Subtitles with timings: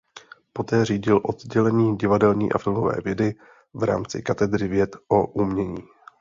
[0.53, 3.35] Poté řídil oddělení divadelní a filmové vědy
[3.73, 5.83] v rámci katedry věd o umění.